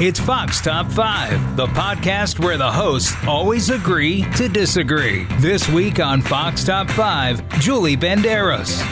[0.00, 5.22] It's Fox Top 5, the podcast where the hosts always agree to disagree.
[5.38, 8.82] This week on Fox Top 5, Julie Banderas.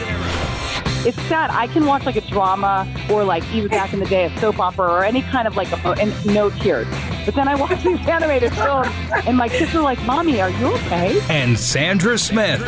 [1.05, 1.49] It's sad.
[1.49, 4.61] I can watch like a drama or like even back in the day a soap
[4.61, 6.87] opera or any kind of like a and no tears.
[7.25, 8.87] But then I watch these animated films
[9.27, 12.61] and my kids are like, "Mommy, are you okay?" And Sandra Smith.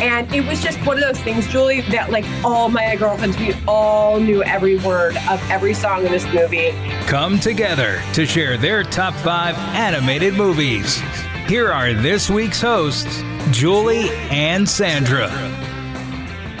[0.00, 3.52] And it was just one of those things, Julie, that like all my girlfriends, we
[3.66, 6.70] all knew every word of every song in this movie.
[7.06, 11.00] Come together to share their top five animated movies.
[11.48, 15.28] Here are this week's hosts, Julie and Sandra.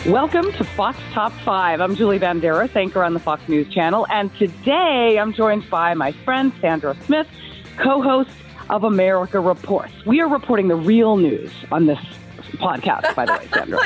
[0.04, 1.80] Welcome to Fox Top 5.
[1.80, 4.04] I'm Julie Banderas, anchor on the Fox News Channel.
[4.10, 7.28] And today I'm joined by my friend Sandra Smith,
[7.76, 8.30] co host
[8.68, 9.92] of America Reports.
[10.06, 12.00] We are reporting the real news on this
[12.58, 13.78] podcast, by the way, Sandra.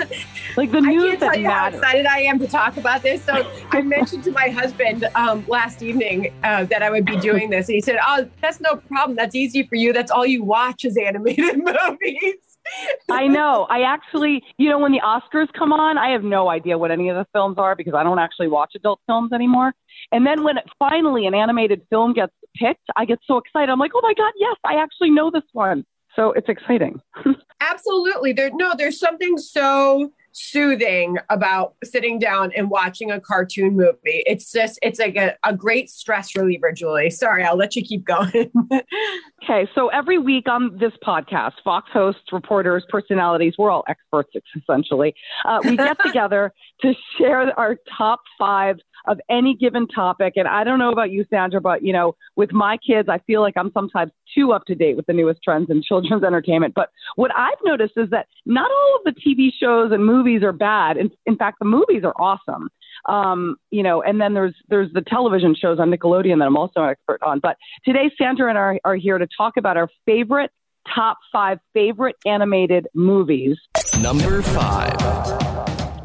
[0.57, 1.45] Like the news I can't that matters.
[1.45, 3.23] how excited I am to talk about this.
[3.25, 7.51] So I mentioned to my husband um, last evening uh, that I would be doing
[7.51, 7.69] this.
[7.69, 9.17] And he said, "Oh, that's no problem.
[9.17, 9.93] That's easy for you.
[9.93, 12.53] That's all you watch is animated movies."
[13.11, 13.67] I know.
[13.69, 17.09] I actually, you know, when the Oscars come on, I have no idea what any
[17.09, 19.75] of the films are because I don't actually watch adult films anymore.
[20.13, 23.71] And then when it, finally an animated film gets picked, I get so excited.
[23.71, 25.85] I'm like, oh my God, yes, I actually know this one.
[26.15, 27.01] So it's exciting.
[27.61, 28.33] Absolutely.
[28.33, 34.23] There no, there's something so soothing about sitting down and watching a cartoon movie.
[34.27, 37.11] It's just it's like a, a great stress reliever, Julie.
[37.11, 38.51] Sorry, I'll let you keep going.
[39.45, 45.17] Okay, so every week on this podcast, Fox hosts, reporters, personalities, we're all experts essentially.
[45.45, 50.35] Uh, we get together to share our top five of any given topic.
[50.37, 53.41] And I don't know about you, Sandra, but you know, with my kids, I feel
[53.41, 56.75] like I'm sometimes too up to date with the newest trends in children's entertainment.
[56.75, 60.53] But what I've noticed is that not all of the TV shows and movies are
[60.53, 60.97] bad.
[60.97, 62.69] In, in fact, the movies are awesome
[63.07, 66.83] um, you know, and then there's there's the television shows on Nickelodeon that I'm also
[66.83, 67.41] an expert on.
[67.41, 70.51] But today, Sandra and I are, are here to talk about our favorite
[70.95, 73.59] top five favorite animated movies.
[74.01, 74.95] Number five.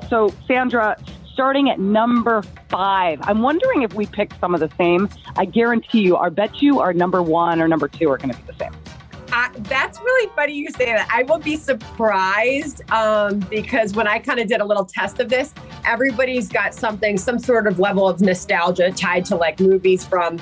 [0.09, 0.97] So, Sandra,
[1.38, 5.08] starting at number five, I'm wondering if we picked some of the same.
[5.36, 8.38] I guarantee you, I bet you our number one or number two are going to
[8.38, 8.72] be the same.
[9.66, 11.08] That's really funny you say that.
[11.14, 15.30] I will be surprised um, because when I kind of did a little test of
[15.30, 15.53] this,
[15.86, 20.40] everybody's got something, some sort of level of nostalgia tied to like movies from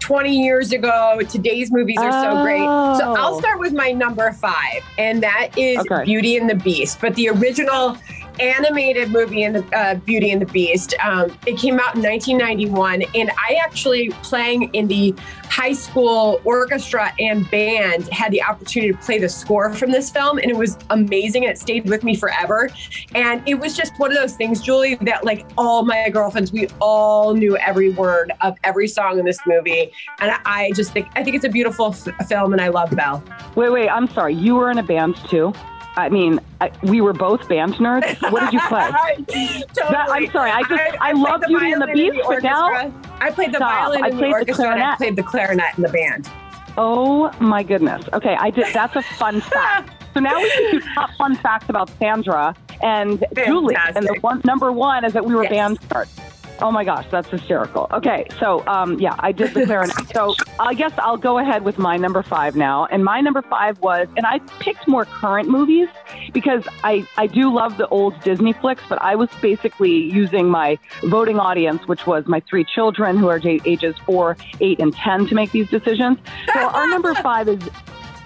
[0.00, 1.20] 20 years ago.
[1.28, 2.64] Today's movies are so great.
[2.98, 3.40] So I'll Oh.
[3.40, 6.02] start with my number five, and that is Okay.
[6.04, 6.98] Beauty and the Beast.
[7.02, 7.98] But the original
[8.40, 13.02] animated movie in the uh, Beauty and the Beast, um, it came out in 1991,
[13.14, 18.98] and I actually playing in the high school orchestra and band had the opportunity to
[18.98, 21.44] play the score from this film, and it was amazing.
[21.44, 22.70] It stayed with me forever,
[23.14, 26.68] and it was just one of those things, Julie, that like all my girlfriends, we
[26.80, 31.24] all knew every word of every song in this movie, and I just think I
[31.24, 33.22] think it's a beautiful f- film, and I love Belle.
[33.54, 34.34] Wait, wait, I'm sorry.
[34.34, 35.52] You were in a band too?
[35.98, 38.20] I mean, I, we were both band nerds.
[38.30, 38.88] What did you play?
[38.88, 39.64] totally.
[39.74, 43.30] That- I'm sorry, I just- I played love Beauty and the Beast, but now- I
[43.30, 43.72] played the Stop.
[43.92, 44.96] violin I the played the and I clarinet.
[44.98, 46.30] played the clarinet in the band.
[46.76, 48.04] Oh my goodness.
[48.12, 48.72] Okay, I did.
[48.72, 49.90] That's a fun fact.
[50.14, 53.76] So now we can do top fun facts about Sandra and Julie.
[53.76, 55.50] And the one number one is that we were Yes.
[55.52, 56.14] band stars.
[56.60, 57.86] Oh my gosh, that's hysterical.
[57.92, 59.94] Okay, so um, yeah, I did the clarinet.
[60.12, 62.86] so I guess I'll go ahead with my number five now.
[62.86, 65.88] And my number five was, and I picked more current movies
[66.32, 70.78] because I, I do love the old Disney flicks, but I was basically using my
[71.02, 75.34] voting audience, which was my three children who are ages four, eight, and 10 to
[75.34, 76.18] make these decisions.
[76.52, 77.60] So our number five is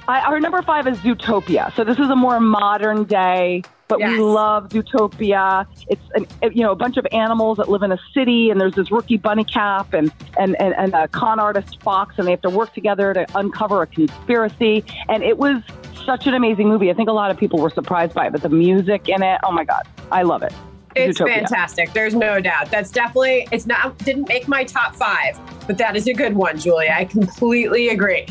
[0.09, 1.75] I, our number five is Zootopia.
[1.77, 4.11] So this is a more modern day, but Yes.
[4.13, 5.67] we love Zootopia.
[5.89, 8.75] It's an, you know a bunch of animals that live in a city, and there's
[8.75, 12.41] this rookie bunny cap and and, and and a con artist fox, and they have
[12.41, 14.83] to work together to uncover a conspiracy.
[15.11, 15.63] And it was
[16.07, 16.91] such an amazing movie.
[16.91, 19.39] I think a lot of people were surprised by it, but the music in it,
[19.45, 20.55] oh my god, I love it.
[20.97, 21.35] It's Zootopia.
[21.35, 21.93] fantastic.
[21.93, 22.71] There's no doubt.
[22.71, 26.59] That's definitely it's not didn't make my top five, but that is a good one,
[26.59, 26.89] Julie.
[26.89, 28.27] I completely agree.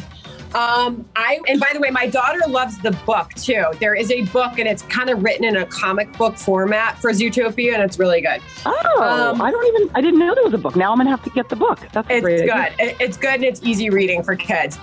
[0.53, 3.63] Um, I and by the way, my daughter loves the book too.
[3.79, 7.11] There is a book and it's kind of written in a comic book format for
[7.11, 8.41] Zootopia, and it's really good.
[8.65, 10.75] Oh, Um, I don't even I didn't know there was a book.
[10.75, 11.79] Now I'm gonna have to get the book.
[11.93, 12.45] That's a It's great.
[12.49, 12.73] good.
[12.79, 14.77] It- It's good and it's easy reading for kids.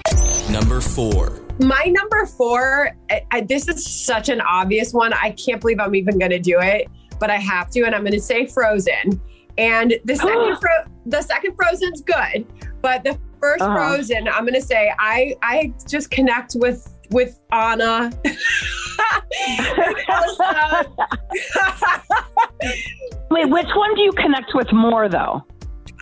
[0.51, 1.41] Number four.
[1.61, 5.13] My number four, I, I, this is such an obvious one.
[5.13, 6.87] I can't believe I'm even going to do it,
[7.19, 9.21] but I have to, and I'm going to say Frozen.
[9.59, 12.47] And the second, fro- the second Frozen's good,
[12.81, 13.75] but the 1st Uh-huh.
[13.77, 18.11] Frozen, I'm going to say I, I just connect with with Anna.
[23.31, 25.43] Wait, which one do you connect with more though?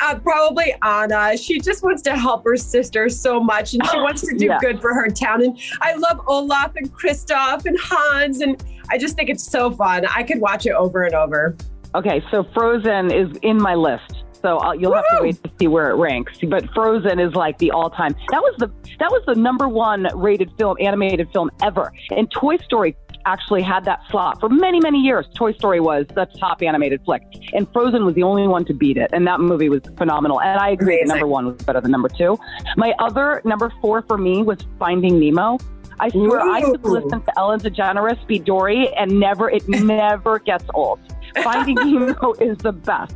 [0.02, 1.36] uh, probably Anna.
[1.38, 4.58] She just wants to help her sister so much, and she wants to do Yeah.
[4.60, 5.42] good for her town.
[5.42, 10.04] And I love Olaf and Kristoff and Hans, and I just think it's so fun.
[10.14, 11.56] I could watch it over and over.
[11.94, 14.24] Okay, so Frozen is in my list.
[14.42, 16.38] So I'll, you'll have to wait to see where it ranks.
[16.48, 18.14] But Frozen is like the all-time.
[18.30, 21.92] That was the that was the number one rated film, animated film ever.
[22.10, 25.26] And Toy Story actually had that slot for many many years.
[25.34, 27.22] Toy Story was the top animated flick,
[27.52, 29.10] and Frozen was the only one to beat it.
[29.12, 30.40] And that movie was phenomenal.
[30.40, 31.08] And I agree, Amazing.
[31.08, 32.38] that number one was better than number two.
[32.76, 35.58] My other number four for me was Finding Nemo.
[35.98, 40.64] I swear I could listen to Ellen DeGeneres be Dory and never it never gets
[40.74, 41.00] old.
[41.42, 43.14] Finding Nemo is the best.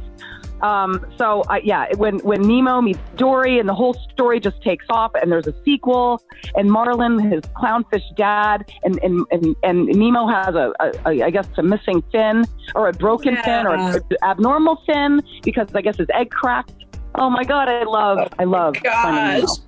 [0.63, 4.85] Um, so uh, yeah, when when Nemo meets Dory and the whole story just takes
[4.91, 6.23] off, and there's a sequel,
[6.55, 11.31] and Marlin, his clownfish dad, and and and, and Nemo has a, a, a I
[11.31, 13.95] guess a missing fin or a broken fin or Yeah.
[13.95, 16.73] an abnormal fin because I guess his egg cracked.
[17.17, 19.43] Oh my god, I love I love Gosh.
[19.43, 19.61] It's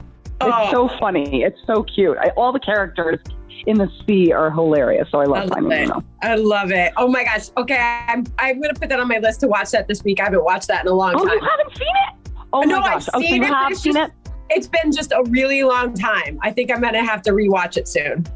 [0.45, 0.69] Oh.
[0.73, 1.45] so funny.
[1.45, 2.17] It's so cute.
[2.21, 3.21] I, all the characters
[3.67, 5.09] in the sea are hilarious.
[5.11, 5.89] So I I love love Finding it.
[5.89, 6.05] Nemo.
[6.23, 6.93] I love it.
[6.97, 7.49] Oh my gosh.
[7.57, 10.21] Okay, I'm I'm gonna put that on my list to watch that this week.
[10.21, 11.29] I haven't watched that in a long oh, time.
[11.29, 11.43] Oh, time.
[11.43, 12.33] you haven't seen it?
[12.53, 13.09] Oh No, my I've gosh.
[13.15, 14.19] Oh, seen you it, but have seen just- it?
[14.55, 16.39] It's been just a really long time.
[16.43, 18.27] I think I'm gonna have to rewatch it soon.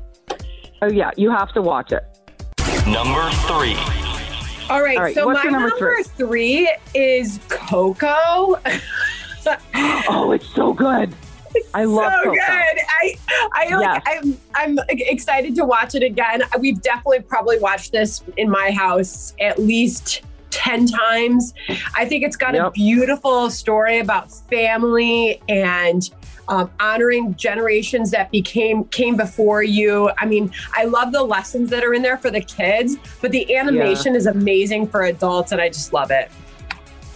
[0.82, 2.04] Oh yeah, you have to watch it.
[2.86, 3.76] Number three.
[4.68, 4.96] All right.
[4.96, 8.56] All right, so my your number number three is Coco.
[10.08, 11.14] Oh, it's so good.
[11.74, 12.34] I love so Coco.
[12.34, 12.42] good.
[12.88, 13.16] I
[13.54, 14.02] I like.
[14.06, 16.42] I'm I'm excited to watch it again.
[16.58, 21.52] We've definitely probably watched this in my house at least 10 times.
[21.96, 26.08] I think it's got a beautiful story about family and
[26.48, 30.10] um, honoring generations that became came before you.
[30.18, 33.56] I mean, I love the lessons that are in there for the kids, but the
[33.56, 36.30] animation is amazing for adults, and I just love it.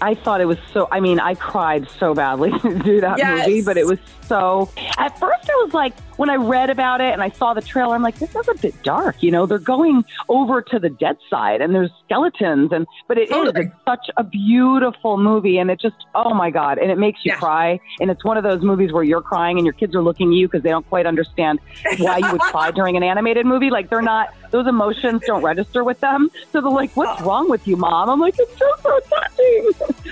[0.03, 0.89] I thought it was so.
[0.91, 3.47] I mean, I cried so badly to do that Yes.
[3.47, 4.71] movie, but it was so.
[4.99, 7.95] At first, I was like, when I read about it and I saw the trailer,
[7.95, 9.23] I'm like, this is a bit dark.
[9.23, 13.23] You know, they're going over to the dead side and there's skeletons, and but it
[13.23, 13.65] is Totally.
[13.65, 17.33] It's such a beautiful movie, and it just, oh my god, and it makes you
[17.33, 17.39] Yeah.
[17.39, 17.81] cry.
[18.01, 20.35] And it's one of those movies where you're crying and your kids are looking at
[20.35, 21.59] you because they don't quite understand
[21.97, 23.71] why you would cry during an animated movie.
[23.71, 26.31] Like they're not; those emotions don't register with them.
[26.53, 27.25] So they're like, "What's oh.
[27.25, 29.71] wrong with you, mom?" I'm like, "It's so so touching."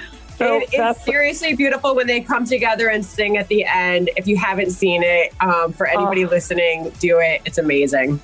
[0.38, 4.08] So it is seriously beautiful when they come together and sing at the end.
[4.16, 6.28] If you haven't seen it, um, for anybody Oh.
[6.28, 7.42] listening, do it.
[7.44, 8.20] It's amazing.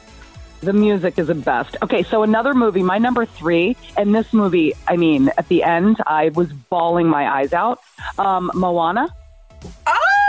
[0.62, 1.76] the music is the best.
[1.82, 5.98] Okay, so another movie, my number three, and this movie, I mean, at the end,
[6.06, 7.80] I was bawling my eyes out.
[8.18, 9.14] Um, Moana.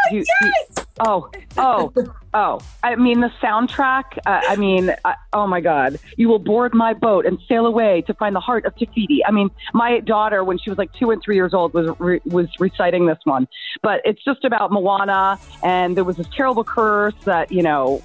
[0.07, 0.53] Oh, You- you-
[1.01, 1.91] Oh, oh,
[2.33, 2.59] oh.
[2.81, 5.99] I mean, the soundtrack, uh, I mean, I, oh my God.
[6.15, 9.21] You will board my boat and sail away to find the heart of Te Fiti.
[9.25, 12.21] I mean, my daughter, when she was like two and three years old, was, re-
[12.23, 13.45] was reciting this one.
[13.83, 18.01] But it's just about Moana, and there was this terrible curse that, you know,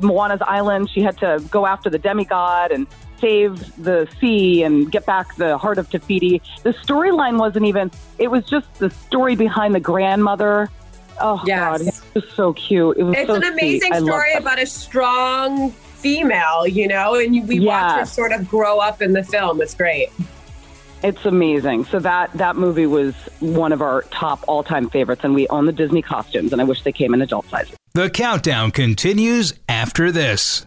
[0.00, 2.86] Moana's island, she had to go after the demigod and
[3.22, 6.42] save the sea and get back the heart of Te Fiti.
[6.62, 10.68] The storyline wasn't even, it was just the story behind the grandmother.
[11.20, 11.58] Oh, Yes.
[11.78, 11.80] God.
[11.82, 12.96] It was so cute.
[12.98, 17.34] It was It's so an amazing I story about a strong female, you know, and
[17.34, 19.60] you, we watch her sort of grow up in the film.
[19.60, 20.08] It's great.
[21.02, 21.84] It's amazing.
[21.84, 25.66] So that that movie was one of our top all time favorites, and we own
[25.66, 27.76] the Disney costumes, and I wish they came in adult sizes.
[27.94, 30.66] The countdown continues after this.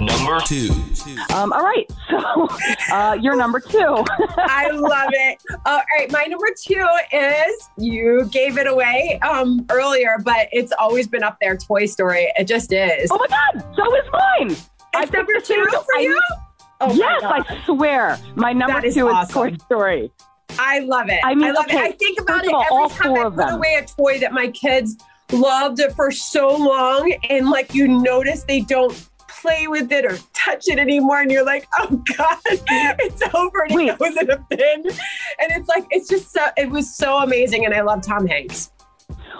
[0.00, 0.70] Number two.
[1.34, 2.48] Um, all right, so
[2.92, 4.04] uh, you're number two.
[4.36, 5.38] I love it.
[5.64, 11.06] All right, my number two is you gave it away um, earlier, but it's always
[11.08, 11.56] been up there.
[11.56, 12.30] Toy Story.
[12.36, 13.08] It just is.
[13.10, 14.56] oh my God, so is mine.
[14.94, 16.20] I it's picked number two for I- you.
[16.78, 18.18] Oh yes, I swear.
[18.34, 19.48] My number That is two awesome.
[19.48, 20.12] is Toy Story.
[20.58, 21.20] I love it.
[21.24, 21.82] I mean, love okay, it.
[21.82, 23.54] I think about first it every all time I put them.
[23.54, 24.96] away a toy that my kids
[25.32, 29.08] loved it for so long, and like you notice they don't
[29.40, 33.74] play with it or touch it anymore, and you're like, oh god, it's over, and
[33.74, 33.88] Wait.
[33.88, 37.64] it goes in a bin, and it's like it's just so it was so amazing,
[37.64, 38.70] and I love Tom Hanks.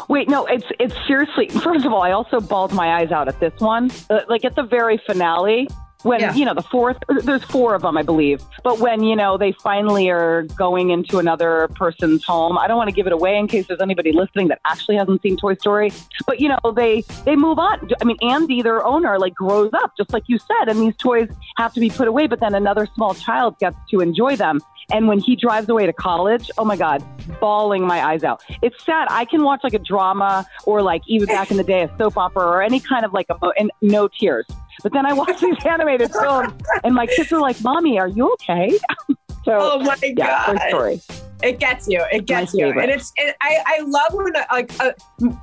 [0.09, 1.49] Wait, no, it's it's seriously.
[1.65, 3.91] First of all, I also bawled my eyes out at this one.
[4.11, 5.69] Uh, like at the very finale,
[6.03, 6.35] when Yeah.
[6.35, 8.43] you know the fourth er, there's four of them i believe.
[8.63, 12.89] But when you know they finally are going into another person's home i don't want
[12.91, 15.93] to give it away in case there's anybody listening that actually hasn't seen toy story.
[16.27, 17.89] But you know they they move on.
[18.01, 21.29] I mean andy their owner like grows up just like you said and these toys
[21.57, 24.61] have to be put away but then another small child gets to enjoy them.
[24.93, 27.03] And when he drives away to college oh my god
[27.41, 28.43] bawling my eyes out.
[28.63, 29.09] It's sad.
[29.11, 32.17] I can watch like a drama or like even back in the day a soap
[32.17, 34.47] opera or any kind of like a and no tears
[34.83, 36.53] but then I watch these animated films,
[36.85, 38.79] and my kids are like, "Mommy, are you okay?"
[39.45, 40.61] so, Oh my yeah, god!
[40.69, 41.01] Story.
[41.43, 42.03] It gets you.
[42.11, 43.13] It gets you, and it's.
[43.17, 44.93] It, I I love when like uh,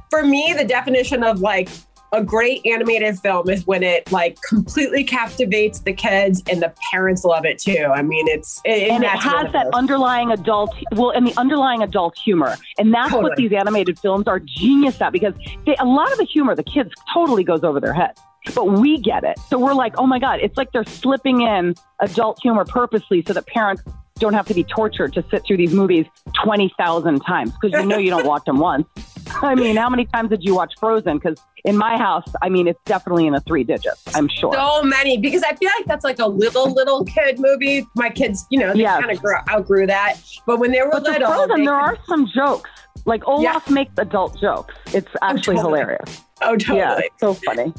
[0.10, 1.70] for me the definition of like
[2.14, 7.24] a great animated film is when it like completely captivates the kids and the parents
[7.26, 7.88] love it too.
[7.94, 12.16] I mean, it's it, And it has that underlying adult, well, and the underlying adult
[12.16, 15.34] humor, and that's what these animated films are genius at because
[15.66, 18.22] they, a lot of the humor, the kids totally goes over their heads,
[18.56, 19.38] but we get it.
[19.50, 23.34] So we're like, oh my god, it's like they're slipping in adult humor purposely so
[23.34, 23.84] that parents
[24.20, 26.06] don't have to be tortured to sit through these movies
[26.44, 28.88] twenty thousand times because you know you don't watch them once.
[29.42, 31.18] I mean, how many times did you watch Frozen?
[31.18, 34.04] Because in my house, I mean, it's definitely in the three digits.
[34.14, 34.54] I'm sure.
[34.54, 37.88] so many because I feel like that's like a little little kid movie.
[37.96, 39.00] My kids, you know, they Yes.
[39.00, 40.18] kind of grew, outgrew that.
[40.46, 42.70] But when they were But little, Frozen, they there are some jokes.
[43.06, 44.74] Like Olaf makes adult jokes.
[44.94, 45.80] It's oh, actually totally.
[45.80, 46.22] hilarious.
[46.42, 46.78] oh totally.
[46.80, 47.74] Yeah, it's so funny.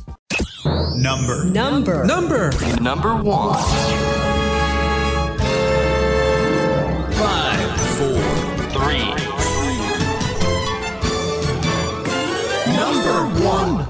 [0.65, 1.45] Number.
[1.45, 2.05] Number.
[2.05, 2.51] Number.
[2.81, 3.55] Number one.
[7.13, 7.81] Five.
[7.97, 8.23] Four.
[8.71, 9.11] Three.
[12.75, 13.87] Number one.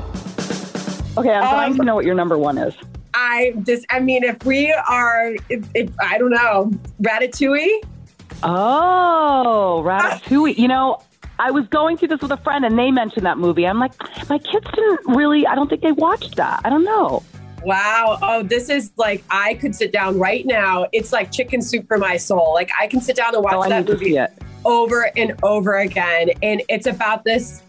[1.17, 2.75] Okay, I'm dying Um, to know what your number one is.
[3.15, 7.85] I just, I mean, if we are, if, if I don't know, Ratatouille.
[8.43, 10.59] Oh, Ratatouille.
[10.59, 11.01] You know,
[11.39, 13.67] I was going through this with a friend, and they mentioned that movie.
[13.67, 13.93] I'm like,
[14.29, 15.47] my kids didn't really.
[15.47, 16.61] I don't think they watched that.
[16.65, 17.23] I don't know.
[17.65, 18.19] Wow.
[18.21, 20.87] Oh, this is like I could sit down right now.
[20.93, 22.53] It's like chicken soup for my soul.
[22.53, 24.19] Like I can sit down and watch Oh, that movie
[24.65, 26.31] over and over again.
[26.43, 27.63] And it's about this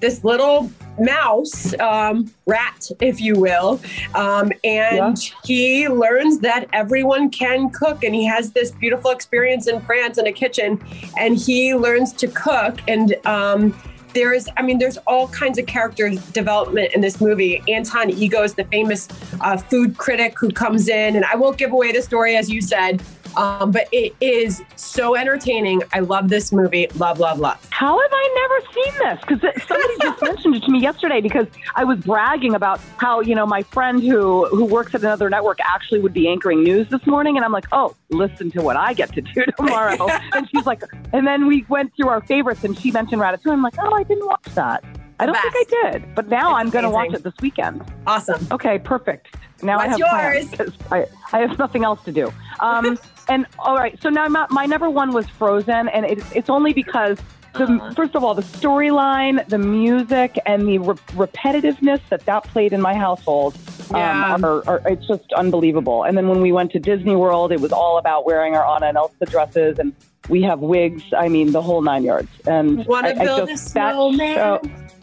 [0.00, 3.80] this little mouse, um, rat, if you will.
[4.14, 9.80] Um, and he learns that everyone can cook and he has this beautiful experience in
[9.82, 10.82] France in a kitchen
[11.18, 13.74] and he learns to cook and um,
[14.12, 18.54] there's i mean there's all kinds of character development in this movie anton ego is
[18.54, 19.08] the famous
[19.40, 22.60] uh, food critic who comes in and i won't give away the story as you
[22.60, 23.02] said
[23.36, 28.10] um, but it is so entertaining i love this movie love love love How have
[28.12, 29.20] I never seen this?
[29.20, 33.34] Because somebody just mentioned it to me yesterday because I was bragging about how, you
[33.34, 37.06] know, my friend who, who works at another network actually would be anchoring news this
[37.06, 37.36] morning.
[37.36, 40.08] And I'm like, oh, listen to what I get to do tomorrow.
[40.34, 40.82] and she's like,
[41.12, 43.52] and then we went through our favorites and she mentioned Ratatouille.
[43.52, 44.84] I'm like, oh, I didn't watch that.
[45.18, 46.14] I don't think I did.
[46.14, 47.84] But now It's I'm going to watch it this weekend.
[48.06, 49.36] awesome Okay, perfect.
[49.62, 50.72] Now I What's have plans yours?
[50.90, 52.32] I, I have nothing else to do.
[52.60, 52.98] Um,
[53.30, 56.72] and all right, so now my, my number one was Frozen, and it, it's only
[56.72, 57.18] because
[57.54, 57.92] the, Uh-huh.
[57.94, 62.80] first of all, the storyline, the music, and the re- repetitiveness that that played in
[62.80, 63.56] my household.
[63.90, 64.34] Yeah.
[64.34, 66.04] Um, are, are, it's just unbelievable.
[66.04, 68.86] And then when we went to Disney World, it was all about wearing our Anna
[68.86, 69.92] and Elsa dresses, and
[70.28, 71.02] we have wigs.
[71.16, 72.28] I mean, the whole nine yards.
[72.46, 74.34] And Want I, to I build a just that snowman?
[74.36, 74.60] show-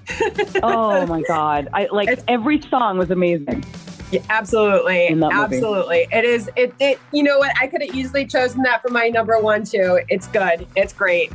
[0.64, 1.68] oh my god!
[1.74, 3.66] I like It's- every song was amazing.
[4.12, 5.34] Yeah, absolutely, that movie.
[5.34, 6.08] absolutely.
[6.12, 6.50] It is.
[6.56, 6.74] It.
[6.80, 7.00] It.
[7.12, 7.52] You know what?
[7.60, 10.00] I could have easily chosen that for my number one too.
[10.10, 10.66] It's good.
[10.76, 11.32] It's great.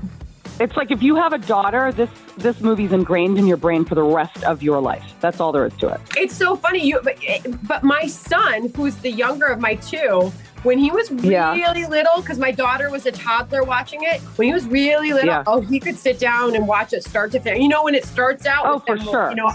[0.61, 3.95] It's like if you have a daughter, this this movie's ingrained in your brain for
[3.95, 5.05] the rest of your life.
[5.21, 6.01] That's all there is to it.
[6.17, 6.83] It's so funny.
[6.87, 7.01] You.
[7.03, 11.31] But, eh, but my son, who's the younger of my two, when he was really
[11.31, 11.73] Yeah.
[11.89, 14.21] little, because my daughter was a toddler watching it.
[14.37, 15.43] When he was really little, Yeah.
[15.47, 17.61] oh, he could sit down and watch it start to finish.
[17.61, 19.31] You know, when it starts out, Oh, with for them, sure.
[19.31, 19.53] You know,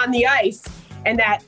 [0.00, 0.62] on the ice,
[1.06, 1.44] and that.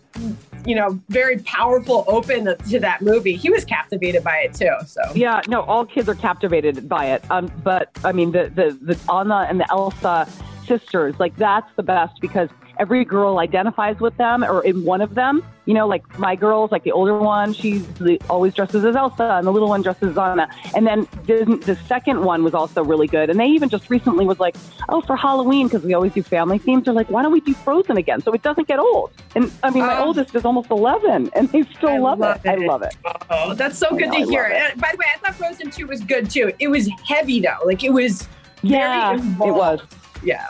[0.64, 3.36] You know, very powerful open to that movie.
[3.36, 4.74] He was captivated by it too.
[4.86, 7.24] So Yeah, no, all kids are captivated by it.
[7.30, 10.28] Um, but I mean, the the the Anna and the Elsa
[10.66, 15.14] sisters, like that's the best because every girl identifies with them or in one of
[15.14, 15.42] them.
[15.66, 19.36] You know, like my girls, like the older one, she's the, always dresses as Elsa,
[19.38, 20.46] and the little one dresses as Anna.
[20.76, 23.30] And then the, the second one was also really good.
[23.30, 24.56] And they even just recently was like,
[24.90, 27.54] oh, for Halloween, because we always do family themes, they're like, why don't we do
[27.54, 28.20] Frozen again?
[28.20, 29.10] So it doesn't get old.
[29.34, 30.08] And I mean, my Oh.
[30.08, 32.48] oldest is almost 11, and they still I love, love it.
[32.48, 32.94] I love it.
[33.30, 34.44] Oh, that's so good know, to I hear.
[34.46, 34.72] it.
[34.72, 36.52] And by the way, I thought Frozen 2 was good too.
[36.58, 37.56] It was heavy though.
[37.64, 38.28] Like it was
[38.60, 39.80] Yeah, very it was.
[40.24, 40.48] Yeah.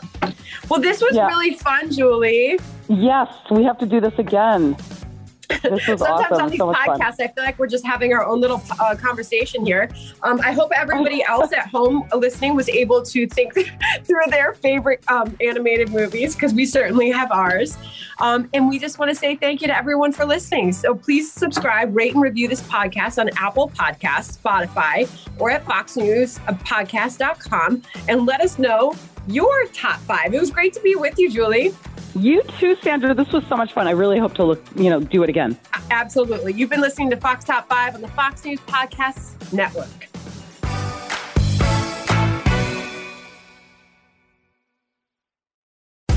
[0.68, 1.26] Well, this was Yeah.
[1.26, 2.58] really fun, Julie.
[2.88, 4.76] Yes, we have to do this again.
[5.62, 6.44] This was Sometimes awesome.
[6.44, 9.62] on these So podcasts, I feel like we're just having our own little uh, conversation
[9.64, 9.90] here.
[10.22, 13.52] Um, I hope everybody else at home listening was able to think
[14.04, 17.76] through their favorite um, animated movies because we certainly have ours.
[18.20, 20.72] Um, and we just want to say thank you to everyone for listening.
[20.72, 25.06] So please subscribe, rate, and review this podcast on Apple Podcasts, Spotify,
[25.38, 28.94] or at foxnewspodcast.com and let us know
[29.26, 30.34] your top five.
[30.34, 31.74] It was great to be with you, Julie.
[32.14, 33.12] You too, Sandra.
[33.14, 33.88] This was so much fun.
[33.88, 35.58] I really hope to look, you know, do it again.
[35.90, 36.52] Absolutely.
[36.52, 40.13] You've been listening to Fox Top 5 on the Fox News Podcast Network.